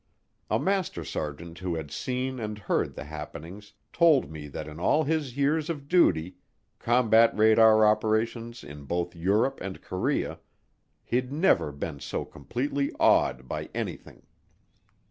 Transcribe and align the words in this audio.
A 0.49 0.57
master 0.57 1.03
sergeant 1.03 1.59
who 1.59 1.75
had 1.75 1.91
seen 1.91 2.39
and 2.39 2.57
heard 2.57 2.95
the 2.95 3.03
happenings 3.03 3.73
told 3.93 4.31
me 4.31 4.47
that 4.47 4.67
in 4.67 4.79
all 4.79 5.03
his 5.03 5.37
years 5.37 5.69
of 5.69 5.87
duty 5.87 6.37
combat 6.79 7.37
radar 7.37 7.85
operations 7.85 8.63
in 8.63 8.85
both 8.85 9.15
Europe 9.15 9.59
and 9.61 9.79
Korea 9.83 10.39
he'd 11.03 11.31
never 11.31 11.71
been 11.71 11.99
so 11.99 12.25
completely 12.25 12.91
awed 12.99 13.47
by 13.47 13.69
anything. 13.75 14.23